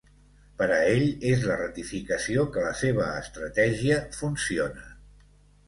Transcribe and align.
Per 0.61 0.67
a 0.77 0.79
ell 0.93 1.05
és 1.31 1.45
la 1.49 1.57
ratificació 1.59 2.47
que 2.57 2.65
la 2.69 2.73
seva 2.81 3.13
estratègia 3.21 4.03
funciona. 4.19 4.91